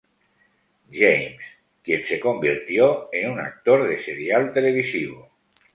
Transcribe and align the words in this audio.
James, 0.91 1.43
quien 1.83 2.03
se 2.03 2.19
convirtió 2.19 3.09
en 3.13 3.29
un 3.33 3.39
actor 3.39 3.87
de 3.87 3.99
Serial 3.99 4.51
televisivo. 4.51 5.29